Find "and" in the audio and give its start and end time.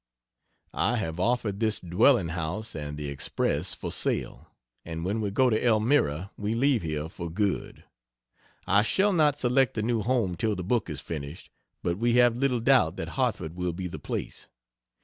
2.73-2.97, 4.83-5.05